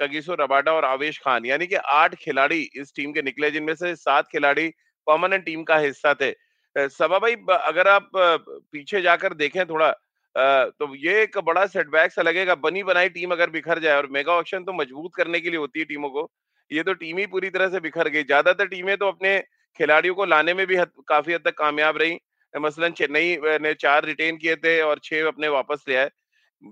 [0.00, 3.94] Kagiso Rabada और आवेश खान, यानी कि आठ खिलाड़ी इस टीम के निकले जिनमें से
[3.96, 4.68] सात खिलाड़ी
[5.06, 6.32] परमानेंट टीम का हिस्सा थे।
[6.76, 9.90] सभा भाई अगर आप पीछे जाकर देखें थोड़ा
[10.34, 14.32] तो ये एक बड़ा सेटबैक सा लगेगा बनी बनाई टीम अगर बिखर जाए और मेगा
[14.34, 16.30] ऑप्शन तो मज़बूत करने के लिए होती है टीमों को।
[16.70, 19.38] ये तो टीम ही पूरी तरह से बिखर गई। ज़्यादातर टीमें तो अपने
[19.80, 22.18] खिलाड़ियों को लाने में भी हद, काफ़ी हद तक कामयाब रही।
[22.54, 26.10] मसलन चेन्नई ने चार रिटेन किए थे और छह अपने वापस ले आए।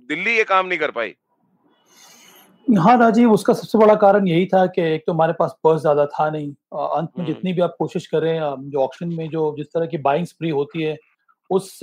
[0.09, 1.15] दिल्ली ये काम नहीं कर पाई।
[2.67, 6.05] हाँ राजीव उसका सबसे बड़ा कारण यही था कि एक तो हमारे पास पर्स ज़्यादा
[6.09, 6.51] था नहीं।
[6.89, 8.35] अंत में जितनी भी आप कोशिश करें
[8.71, 10.97] जो ऑप्शन में जो जिस तरह की बाइंग स्प्री होती है
[11.51, 11.83] उस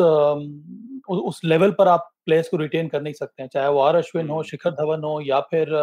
[1.09, 4.29] उस लेवल पर आप प्लेयर्स को रिटेन कर नहीं सकते हैं चाहे वो आर अश्विन
[4.29, 5.73] हो शिखर धवन हो या फिर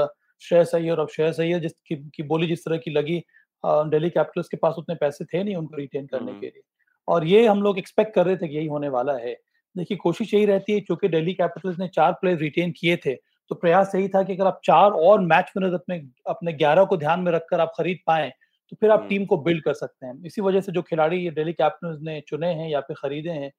[0.42, 3.22] श्रेयस अय्यर अब श्रेयस अय्यर जिस की, बोली जिस तरह की लगी
[3.64, 6.62] दिल्ली कैपिटल्स के पास उतने पैसे थे नहीं उनको रिटेन करने के लिए।
[7.08, 9.34] और ये हम लोग एक्सपेक्ट कर रहे थे कि यही होने वाला है।
[9.76, 13.14] देखिए कोशिश यही रहती है क्योंकि दिल्ली कैपिटल्स ने चार प्लेयर रिटेन किए थे
[13.50, 15.96] तो प्रयास यही था कि अगर आप चार और मैच विनर अपने
[16.28, 18.28] अपने ग्यारह को ध्यान में रखकर आप खरीद पाए
[18.72, 21.30] तो फिर आप टीम को बिल्ड कर सकते हैं। इसी वजह से जो खिलाड़ी ये
[21.30, 23.50] दिल्ली कैपिटल्स ने चुने हैं या फिर खरीदे हैं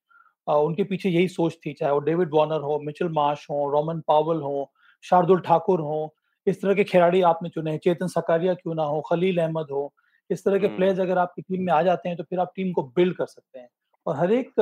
[0.47, 4.41] उनके पीछे यही सोच थी चाहे वो डेविड वॉर्नर हो मिचल मार्श हो रोमन पावल
[4.41, 4.71] हो
[5.03, 6.13] शार्दुल ठाकुर हो
[6.47, 9.93] इस तरह के खिलाड़ी आपने चुने हैं। चेतन सकारिया क्यों ना हो खलील अहमद हो
[10.29, 12.71] इस तरह के प्लेयर्स अगर आपकी टीम में आ जाते हैं तो फिर आप टीम
[12.73, 13.67] को बिल्ड कर सकते हैं।
[14.08, 14.60] और हर एक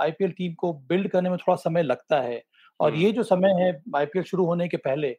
[0.00, 2.42] आईपीएल टीम को बिल्ड करने में थोड़ा समय लगता है।
[2.80, 5.16] और ये जो समय है आईपीएल शुरू होने के पहले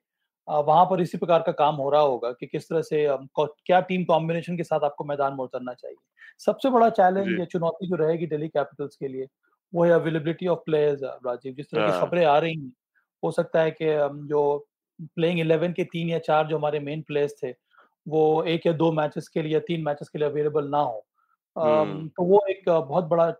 [0.47, 3.05] वहाँ पर इसी प्रकार का काम हो रहा होगा कि किस तरह से
[3.39, 5.97] क्या टीम कॉम्बिनेशन के साथ आपको मैदान में उतरना चाहिए।
[6.39, 9.27] सबसे बड़ा चैलेंज या चुनौती जो रहेगी दिल्ली कैपिटल्स के लिए
[9.73, 12.71] वो है अवेलेबिलिटी ऑफ़ प्लेयर्स राजीव जिस तरह की हाँ। खबरें आ रही हैं
[13.23, 13.85] हो सकता है कि
[14.27, 14.41] जो
[14.99, 17.53] प्लेइंग इलेवन के तीन या चार जो हमारे मेन प्लेयर्स थे
[18.07, 21.05] वो एक या दो मैचेस के लिए तीन मैचेस के लिए अवेलेबल ना हो।
[21.55, 23.31] तो वो एक बहुत बड़ा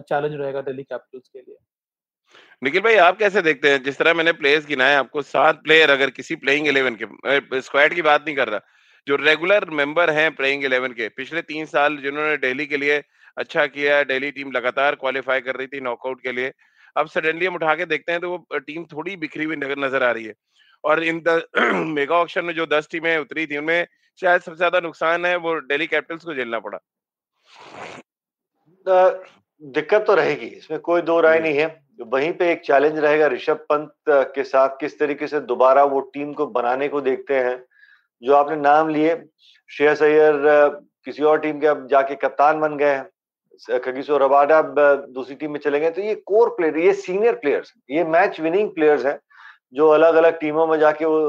[0.00, 1.56] चैलेंज रहेगा दिल्ली कैपिटल्स के लिए
[2.62, 6.10] निखिल भाई आप कैसे देखते हैं जिस तरह मैंने प्लेयर्स गिनाए आपको सात प्लेयर अगर
[6.10, 8.60] किसी प्लेइंग इलेवन के स्क्वाड की बात नहीं कर रहा
[9.06, 12.98] जो रेगुलर मेंबर हैं प्लेइंग इलेवन के पिछले तीन साल जिन्होंने दिल्ली के लिए
[13.36, 16.52] अच्छा किया है डेली टीम लगातार क्वालिफाई कर रही थी नॉकआउट के लिए।
[16.96, 20.10] अब सडनली हम उठा के देखते हैं तो वो टीम थोड़ी बिखरी हुई नज़र आ
[20.10, 20.34] रही है।
[20.84, 21.22] और इन
[21.94, 23.86] मेगा ऑक्शन में जो दस टीमें उतरी थी उनमें
[24.18, 26.78] शायद सबसे ज़्यादा नुकसान है वो डेली कैपिटल्स को झेलना पड़ा।
[29.62, 31.66] दिक्कत तो रहेगी इसमें कोई दो राय नहीं है।
[32.02, 33.92] वहीं पे एक चैलेंज रहेगा ऋषभ पंत
[34.34, 37.56] के साथ किस तरीके से दोबारा वो टीम को बनाने को देखते हैं।
[38.22, 39.14] जो आपने नाम लिए
[39.70, 40.40] श्रेयस अय्यर
[41.04, 43.08] किसी और टीम के अब जाके कप्तान बन गए हैं।
[43.68, 48.04] खगीसो रबाडा दूसरी टीम में चले गए तो ये कोर प्लेयर ये सीनियर प्लेयर्स ये
[48.06, 49.18] मैच विनिंग प्लेयर्स हैं
[49.74, 51.20] जो अलग अलग टीमों में जाके वो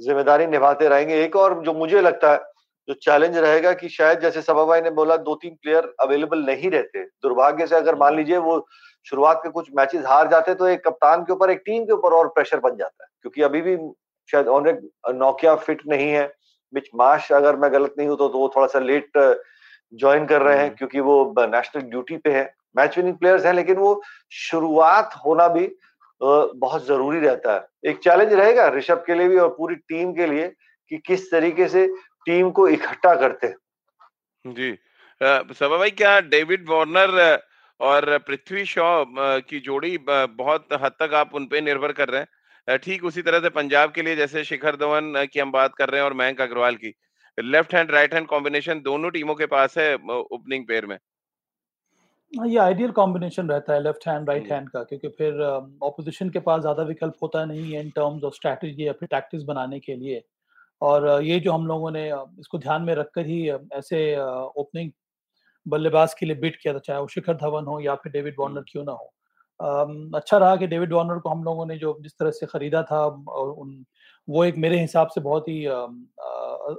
[0.00, 2.40] ज़िम्मेदारी निभाते रहेंगे। एक और जो मुझे लगता है
[2.88, 6.70] जो चैलेंज रहेगा कि शायद जैसे सभा भाई ने बोला दो तीन प्लेयर अवेलेबल नहीं
[6.70, 8.66] रहते। दुर्भाग्य से अगर मान लीजिए वो
[9.06, 12.14] शुरुआत के कुछ मैचेस हार जाते तो एक कप्तान के ऊपर एक टीम के ऊपर
[12.14, 13.76] और प्रेशर बन जाता है। क्योंकि अभी भी
[14.28, 14.80] शायद ऑनरेक
[15.14, 16.26] नोकिया फिट नहीं है।
[16.72, 19.18] बिच माश अगर मैं गलत नहीं हूँ तो, तो वो थोड़ा सा लेट
[19.92, 22.44] ज्वाइन कर रहे हैं हम्म। क्योंकि वो नेशनल ड्यूटी पे है।
[22.76, 24.02] मैच विनिंग प्लेयर्स हैं लेकिन वो
[24.32, 25.70] शुरुआत होना भी
[26.20, 30.26] बहुत ज़रूरी रहता है। एक चैलेंज रहेगा ऋषभ के लिए भी और पूरी टीम के
[30.26, 30.48] लिए
[30.90, 31.86] कि किस तरीके से
[32.26, 33.56] टीम को इकट्ठा करते हैं।
[34.46, 34.72] जी।
[35.54, 37.42] सभा भाई क्या डेविड वार्नर
[37.80, 42.78] और पृथ्वी शॉ की जोड़ी बहुत हद तक आप उन पे निर्भर कर रहे हैं?
[42.78, 46.00] ठीक उसी तरह से पंजाब के लिए जैसे शिखर धवन की हम बात कर रहे
[46.00, 46.94] हैं और मयंक अग्रवाल की।
[47.38, 50.98] Left hand right hand combination दोनों टीमों के पास है ओपनिंग पेयर में?
[52.32, 55.40] हाँ, ये आइडियल कॉम्बिनेशन रहता है लेफ़्ट हैंड राइट हैंड का क्योंकि फिर
[55.82, 59.44] ऑपोजिशन के पास ज़्यादा विकल्प होता नहीं है इन टर्म्स ऑफ़ स्ट्रैटेजी या फिर टैक्टिक्स
[59.44, 60.22] बनाने के लिए।
[60.82, 62.06] और ये जो हम लोगों ने
[62.40, 64.90] इसको ध्यान में रखकर ही ऐसे ओपनिंग
[65.66, 68.64] बल्लेबाज के लिए बिट किया था चाहे वो शिखर धवन हो या फिर डेविड वार्नर
[68.68, 69.12] क्यों ना हो।
[70.16, 72.98] अच्छा रहा कि डेविड वार्नर को हम लोगों ने जो जिस तरह से खरीदा था
[73.28, 73.84] और उन
[74.28, 75.64] वो एक मेरे हिसाब से बहुत ही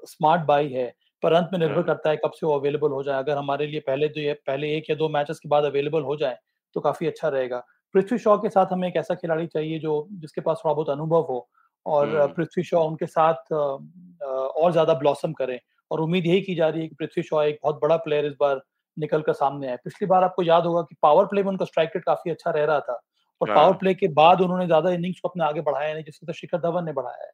[0.07, 3.01] स्मार्ट बाई है पर अंत में निर्भर हाँ। करता है कब से वो अवेलेबल हो
[3.03, 6.01] जाए। अगर हमारे लिए पहले जो ये पहले एक या दो मैचेस के बाद अवेलेबल
[6.03, 6.37] हो जाए
[6.75, 7.63] तो काफ़ी अच्छा रहेगा।
[7.95, 11.21] पृथ्वी शॉ के साथ हमें एक ऐसा खिलाड़ी चाहिए जो जिसके पास थोड़ा बहुत अनुभव
[11.29, 11.47] हो
[11.85, 15.59] और। पृथ्वी शॉ उनके साथ और ज़्यादा ब्लॉसम करें।
[15.91, 18.33] और उम्मीद यही की जा रही है कि पृथ्वी शॉ एक बहुत बड़ा प्लेयर इस
[18.39, 18.61] बार
[18.97, 21.91] निकल कर सामने आए। पिछली बार आपको याद होगा कि पावर प्ले में उनका स्ट्राइक
[21.95, 22.99] रेट काफ़ी अच्छा रह रहा था।
[23.43, 26.33] और पावर प्ले के बाद उन्होंने ज़्यादा इनिंग्स को अपने आगे बढ़ाया नहीं जिससे तो
[26.33, 27.31] शिखर धवन ने बढ़ाया है।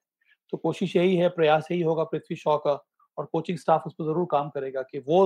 [0.53, 2.71] तो कोशिश यही है प्रयास यही होगा पृथ्वी शॉ का
[3.17, 5.25] और कोचिंग स्टाफ उस पर ज़रूर काम करेगा कि वो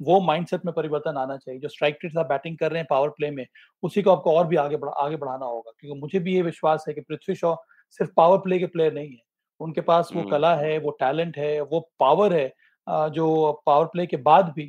[0.00, 3.08] वो माइंडसेट में परिवर्तन आना चाहिए। जो स्ट्राइक रेट आप बैटिंग कर रहे हैं पावर
[3.10, 3.44] प्ले में
[3.82, 6.84] उसी को आपको और भी आगे बढ़ा आगे बढ़ाना होगा। क्योंकि मुझे भी ये विश्वास
[6.88, 7.54] है कि पृथ्वी शॉ
[8.00, 9.20] सिर्फ़ पावर प्ले के प्लेयर नहीं है।
[9.60, 14.16] उनके पास वो कला है वो टैलेंट है वो पावर है जो पावर प्ले के
[14.22, 14.64] बाद भी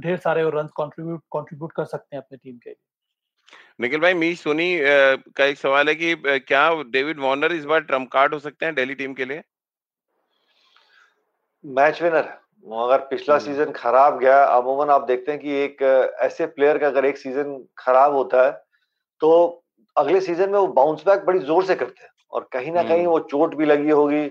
[0.00, 2.76] ढेर सारे रन कंट्रीब्यूट कंट्रीब्यूट कर सकते हैं अपनी टीम के लिए।
[3.80, 8.10] निखिल भाई मीश सोनी का एक सवाल है कि क्या डेविड वार्नर इस बार ट्रंप
[8.12, 9.42] कार्ड हो सकते हैं दिल्ली टीम के लिए?
[11.64, 12.28] Match winner.
[12.66, 15.82] अगर पिछला सीज़न खराब गया अमूमन आप देखते हैं कि एक
[16.22, 18.50] ऐसे प्लेयर का अगर एक सीज़न खराब होता है
[19.20, 19.30] तो
[19.96, 23.06] अगले सीज़न में वो बाउंस बैक बड़ी ज़ोर से करते हैं और कहीं ना कहीं
[23.06, 24.24] वो चोट भी लगी होगी।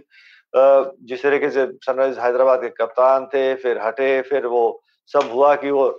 [0.53, 4.61] जिस तरीके से सनराइज हैदराबाद के कप्तान थे फिर हटे फिर वो
[5.11, 5.89] सब हुआ कि वो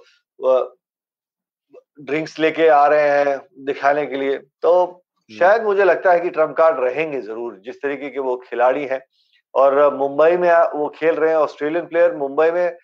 [1.98, 6.56] ड्रिंक्स लेके आ रहे हैं दिखाने के लिए। तो शायद मुझे लगता है कि ट्रंप
[6.56, 9.00] कार्ड रहेंगे ज़रूर जिस तरीके के वो खिलाड़ी हैं।
[9.54, 12.76] और मुंबई में वो खेल रहे हैं ऑस्ट्रेलियन प्लेयर मुंबई में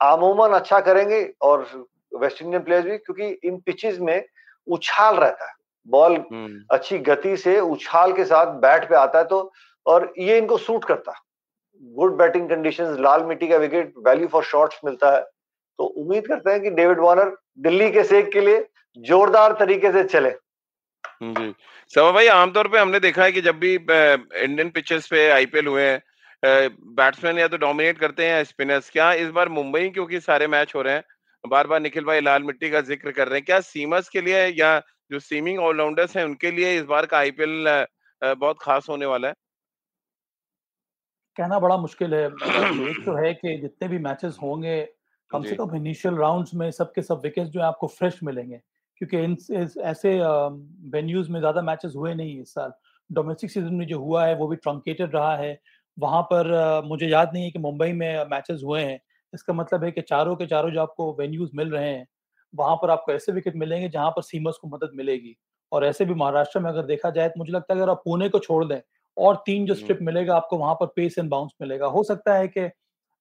[0.00, 1.66] आमूमन अच्छा करेंगे और
[2.12, 4.24] वेस्ट इंडियन प्लेयर भी क्योंकि इन पिचेस में
[4.68, 5.52] उछाल रहता है।
[5.86, 9.50] बॉल हम्म। अच्छी गति से उछाल के साथ बैट पे आता है तो
[9.86, 14.44] और ये इनको सूट करता है। गुड बैटिंग कंडीशंस लाल मिट्टी का विकेट वैल्यू फॉर
[14.44, 18.66] शॉट्स मिलता है। तो उम्मीद करते हैं कि डेविड वार्नर दिल्ली के सेक के लिए
[18.96, 20.30] जोरदार तरीके से चले।
[21.24, 21.52] जी।
[21.90, 25.82] सवा भाई आमतौर पे हमने देखा है कि जब भी इंडियन पिचेस पे आईपीएल हुए
[25.82, 26.02] हैं
[26.94, 30.82] बैट्समैन या तो डोमिनेट करते हैं स्पिनर्स क्या इस बार मुंबई क्योंकि सारे मैच हो
[30.82, 31.04] रहे हैं
[31.44, 34.46] बार बार निखिल भाई लाल मिट्टी का ज़िक्र कर रहे हैं क्या सीमर्स के लिए
[34.58, 34.78] या
[35.10, 37.86] जो सीमिंग ऑलराउंडर्स हैं उनके लिए इस बार का आईपीएल
[38.22, 39.34] बहुत खास होने वाला है?
[41.36, 42.24] कहना बड़ा मुश्किल है।
[42.90, 44.76] एक तो है कि जितने भी मैचेस होंगे
[45.34, 48.60] कम से कम इनिशियल राउंड्स में सबके सब विकेट्स जो है आपको फ्रेश मिलेंगे।
[49.00, 49.36] क्योंकि इन
[49.82, 50.18] ऐसे
[50.90, 52.72] वेन्यूज में ज़्यादा मैचेस हुए नहीं इस साल।
[53.10, 55.58] डोमेस्टिक सीज़न में जो हुआ है वो भी ट्रंकेटेड रहा है।
[55.96, 58.98] वहाँ पर मुझे याद नहीं है कि मुंबई में मैचेस हुए हैं।
[59.32, 62.06] इसका मतलब है कि चारों के चारों जो आपको वेन्यूज मिल रहे हैं
[62.54, 65.36] वहाँ पर आपको ऐसे विकेट मिलेंगे जहाँ पर सीमर्स को मदद मिलेगी।
[65.72, 68.28] और ऐसे भी महाराष्ट्र में अगर देखा जाए तो मुझे लगता है अगर आप पुणे
[68.28, 68.80] को छोड़ दें
[69.16, 72.48] और तीन जो स्ट्रिप मिलेगा आपको वहाँ पर पेस एंड बाउंस मिलेगा। हो सकता है
[72.48, 72.68] कि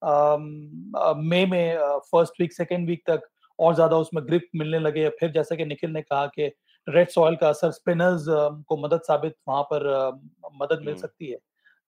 [0.04, 5.56] मई में फ़र्स्ट वीक सेकेंड वीक तक और ज़्यादा उसमें ग्रिप मिलने लगे फिर जैसा
[5.56, 6.52] कि निखिल ने कहा कि
[6.88, 8.26] रेड सॉइल का असर स्पिनर्स
[8.68, 9.86] को मदद साबित वहाँ पर
[10.62, 11.38] मदद मिल सकती है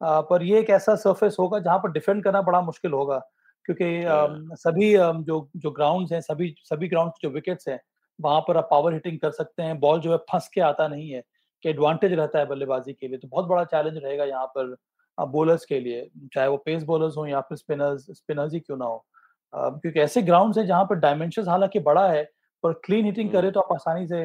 [0.01, 3.17] पर ये एक ऐसा सरफेस होगा जहाँ पर डिफेंड करना बड़ा मुश्किल होगा
[3.65, 4.91] क्योंकि हाँ। सभी
[5.23, 7.79] जो जो ग्राउंड्स हैं सभी सभी ग्राउंड जो विकेट्स हैं
[8.19, 11.09] वहाँ पर आप पावर हिटिंग कर सकते हैं बॉल जो है फंस के आता नहीं
[11.09, 11.21] है
[11.63, 14.75] कि एडवांटेज रहता है बल्लेबाजी के लिए तो बहुत बड़ा चैलेंज रहेगा यहाँ पर
[15.17, 18.85] बॉलर्स के लिए चाहे वो पेस बॉलर्स हो या फिर स्पिनर्स स्पिनर्स ही क्यों ना
[18.85, 19.05] हो।
[19.53, 22.23] क्योंकि ऐसे ग्राउंड है जहाँ पर डायमेंशन हालाँकि बड़ा है
[22.63, 24.23] पर क्लीन हिटिंग करे तो आप आसानी से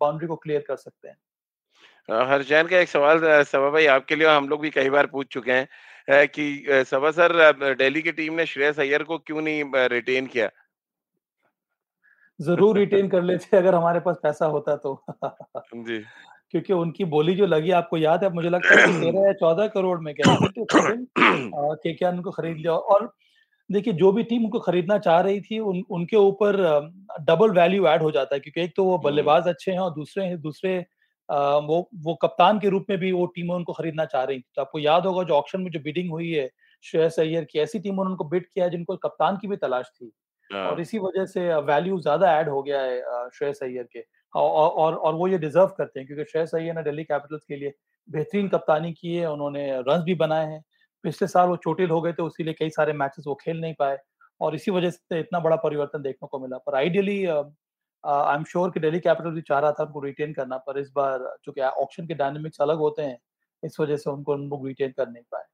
[0.00, 1.16] बाउंड्री को क्लियर कर सकते हैं।
[2.26, 5.52] हरजैन का एक सवाल सभा भाई आपके लिए हम लोग भी कई बार पूछ चुके
[5.52, 10.48] हैं कि सभा सर दिल्ली की टीम ने श्रेयस अय्यर को क्यों नहीं रिटेन किया?
[12.40, 14.94] ज़रूर रिटेन कर लेते अगर हमारे पास पैसा होता तो।
[15.76, 15.98] जी।
[16.54, 19.98] क्योंकि उनकी बोली जो लगी आपको याद है मुझे लगता है तेरह या चौदह करोड़
[20.00, 20.36] में क्या
[21.76, 23.12] के क्या उनको खरीद लिया और
[23.70, 26.56] देखिए जो भी टीम उनको खरीदना चाह रही थी उन उनके ऊपर
[27.22, 29.90] डबल वैल्यू ऐड हो जाता है क्योंकि एक तो वो हम्म। बल्लेबाज अच्छे हैं और
[29.94, 30.78] दूसरे दूसरे
[31.28, 34.62] वो वो कप्तान के रूप में भी वो टीमें उनको खरीदना चाह रही थी तो
[34.62, 36.48] आपको याद होगा जो ऑक्शन में जो बिडिंग हुई है
[36.84, 39.90] श्रेयस अय्यर की ऐसी टीमों ने उनको बिड किया है जिनको कप्तान की भी तलाश
[39.90, 40.06] थी
[40.50, 44.00] और हाँ। इसी वजह से वैल्यू ज़्यादा ऐड हो गया है श्रेयस अय्यर के
[44.34, 47.56] और, और और वो ये डिजर्व करते हैं क्योंकि श्रेयस अय्यर ने दिल्ली कैपिटल्स के
[47.56, 47.72] लिए
[48.08, 50.62] बेहतरीन कप्तानी की है उन्होंने रन भी बनाए हैं।
[51.04, 53.98] पिछले साल वो चोटिल हो गए थे उसी कई सारे मैचेस वो खेल नहीं पाए
[54.40, 58.70] और इसी वजह से इतना बड़ा परिवर्तन देखने को मिला। पर आइडियली आई एम श्योर
[58.70, 62.06] कि दिल्ली कैपिटल भी चाह रहा था उनको रिटेन करना पर इस बार चूँकि ऑप्शन
[62.06, 63.18] के डायनेमिक्स अलग होते हैं
[63.62, 65.44] इस वजह से उनको उनको रिटेन कर नहीं पाए।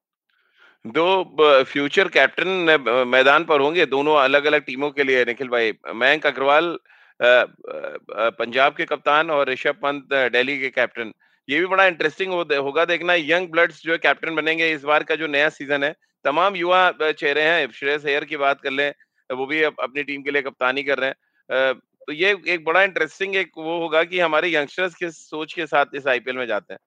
[0.85, 6.27] दो फ्यूचर कैप्टन मैदान पर होंगे दोनों अलग अलग टीमों के लिए निखिल भाई मयंक
[6.27, 6.77] अग्रवाल
[7.21, 11.13] पंजाब के कप्तान और ऋषभ पंत दिल्ली के कैप्टन।
[11.49, 15.27] ये भी बड़ा इंटरेस्टिंग होगा देखना। यंग ब्लड्स जो कैप्टन बनेंगे इस बार का जो
[15.29, 18.93] नया सीज़न है। तमाम युवा चेहरे हैं। श्रेयस अय्यर की बात कर लें
[19.31, 21.75] वो भी अपनी टीम के लिए कप्तानी कर रहे हैं।
[22.07, 25.95] तो ये एक बड़ा इंटरेस्टिंग एक वो होगा कि हमारे यंगस्टर्स किस सोच के साथ
[25.95, 26.81] इस आईपीएल में जाते हैं।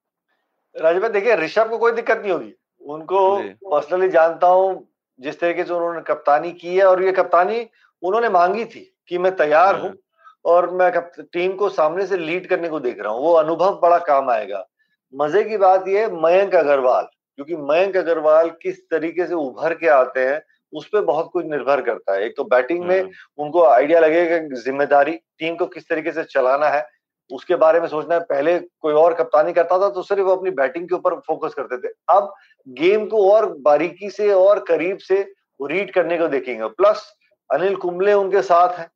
[0.76, 4.88] राजीव भाई देखिए ऋषभ को कोई दिक्कत नहीं होगी। उनको पर्सनली जानता हूँ
[5.20, 7.66] जिस तरीके से उन्होंने कप्तानी की है और ये कप्तानी
[8.04, 9.96] उन्होंने मांगी थी कि मैं तैयार हूँ। हाँ।
[10.46, 10.92] और मैं
[11.24, 14.66] टीम को सामने से लीड करने को देख रहा हूँ। वो अनुभव बड़ा काम आएगा।
[15.14, 20.20] मज़े की बात यह मयंक अग्रवाल क्योंकि मयंक अग्रवाल किस तरीके से उभर के आते
[20.20, 20.42] हैं
[20.74, 24.38] उस पर बहुत कुछ निर्भर करता है। एक तो बैटिंग में हाँ। उनको आइडिया लगेगा
[24.56, 26.86] ज़िम्मेदारी टीम को किस तरीके से चलाना है।
[27.32, 30.52] उसके बारे में सोचना है पहले कोई और कप्तानी करता था तो सिर्फ़ वो अपनी
[30.52, 32.34] बैटिंग के ऊपर फोकस करते थे। अब
[32.68, 35.22] गेम को और बारीकी से और करीब से
[35.60, 37.06] रीड करने को देखेंगे। प्लस
[37.50, 38.90] अनिल कुंबले उनके साथ हैं।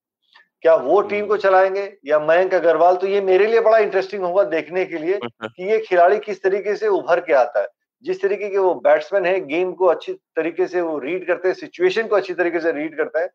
[0.62, 1.98] क्या वो टीम को हम्म। चलाएँगे?
[2.06, 2.96] या मयंक अग्रवाल?
[2.96, 6.76] तो ये मेरे लिए बड़ा इंटरेस्टिंग होगा देखने के लिए कि ये खिलाड़ी किस तरीके
[6.76, 7.68] से उभर के आता है।
[8.04, 11.56] जिस तरीके के वो बैट्समैन है गेम को अच्छी तरीके से वो रीड करते हैं
[11.56, 13.30] सिचुएशन को अच्छी तरीके से रीड करता है।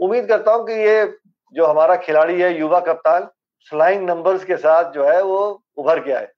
[0.00, 1.14] उम्मीद करता हूँ कि ये
[1.52, 3.28] जो हमारा खिलाड़ी है युवा कप्तान
[3.70, 6.28] फ्लाइंग नंबर्स के साथ जो है वो उभर के आए।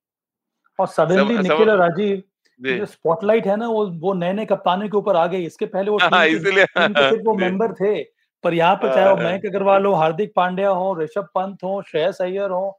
[0.80, 2.22] और सडनली निखिल राजीव
[2.60, 5.90] जो। स्पॉटलाइट है ना वो वो नए नए कप्तानों के ऊपर आ गई इसके पहले
[5.90, 9.86] वो हाँ, इसलिए। सिर्फ़ वो मेंबर थे। पर यहाँ पे चाहे वो हाँ, मयंक अग्रवाल
[9.86, 12.78] हो हार्दिक पांड्या हो ऋषभ पंत हो श्रेयस अय्यर हो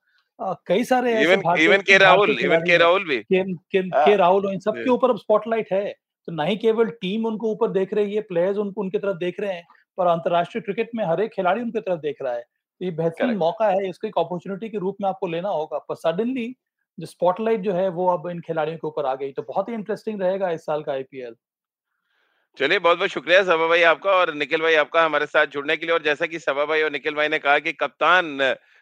[0.67, 4.59] कई सारे इवन के राहुल इवन के राहुल भी। के, के, हाँ। के राहुल इन
[4.59, 5.91] सबके ऊपर अब स्पॉटलाइट है।
[6.27, 9.53] तो नहीं केवल टीम उनको ऊपर देख रही है प्लेयर्स उनको उनकी तरफ़ देख रहे
[9.53, 9.63] हैं
[9.97, 13.35] पर अंतरराष्ट्रीय क्रिकेट में हर एक खिलाड़ी उनकी तरफ़ देख रहा है। तो ये बेहतरीन
[13.37, 16.47] मौका है इसको एक अपॉर्चुनिटी के रूप में आपको लेना होगा। पर सडनली
[16.97, 19.73] जो स्पॉटलाइट जो है वो अब इन खिलाड़ियों के ऊपर आ गई। तो बहुत ही
[19.73, 21.35] इंटरेस्टिंग रहेगा इस साल का आईपीएल
[22.57, 25.85] चलिए, बहुत बहुत शुक्रिया सभा भाई आपका और निखिल भाई आपका हमारे साथ जुड़ने के
[25.85, 28.37] लिए। और जैसा कि सभा भाई और निखिल भाई ने कहा कि कप्तान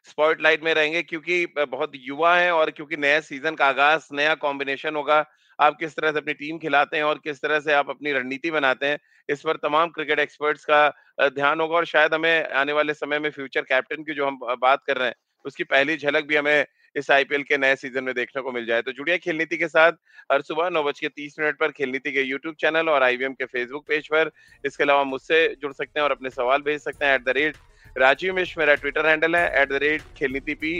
[0.08, 4.96] स्पॉटलाइट में रहेंगे क्योंकि बहुत युवा हैं और क्योंकि नया सीज़न का आगाज़, नया कॉम्बिनेशन
[4.96, 5.24] होगा।
[5.60, 8.52] आप किस तरह से अपनी टीम खिलाते हैं और किस तरह से आप अपनी रणनीति
[8.52, 8.98] बनाते हैं,
[9.30, 13.30] इस पर तमाम क्रिकेट एक्सपर्ट्स का ध्यान होगा। और शायद हमें आने वाले समय में
[13.32, 17.12] फ्यूचर कैप्टन की जो हम बात कर रहे हैं, उसकी पहली झलक भी हमें इस
[17.12, 19.92] आईपीएल के नए सीज़न में देखने को मिल जाए। तो जुड़िए खेल नीति के साथ
[20.32, 23.34] हर सुबह नौ बज के तीस मिनट पर खेल नीति के यूट्यूब चैनल और आईवीएम
[23.34, 24.32] के फेसबुक पेज पर।
[24.64, 27.58] इसके अलावा मुझसे जुड़ सकते हैं और अपने सवाल भेज सकते हैं at the rate
[27.96, 28.60] Rajeev Mishra.
[28.60, 30.74] मेरा ट्विटर हैंडल है at the rate Khel Niti P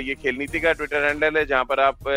[0.00, 2.08] ये खेल नीति का ट्विटर हैंडल है, जहाँ पर आप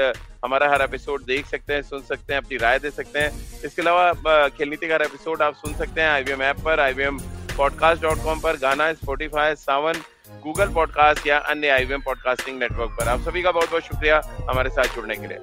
[0.46, 3.82] हमारा हर एपिसोड देख सकते हैं, सुन सकते हैं, अपनी राय दे सकते हैं। इसके
[3.82, 7.18] अलावा खेल नीति का हर एपिसोड आप सुन सकते हैं आईवीएम ऐप पर, आईवीएम
[7.58, 10.02] पॉडकास्ट डॉट कॉम पर, गाना स्पोटीफाई सावन
[10.44, 14.70] गूगल पॉडकास्ट या अन्य आईवीएम पॉडकास्टिंग नेटवर्क पर। आप सभी का बहुत बहुत शुक्रिया हमारे
[14.70, 15.40] साथ जुड़ने के लिए।